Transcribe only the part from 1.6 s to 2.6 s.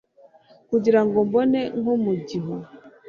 nko mu gihu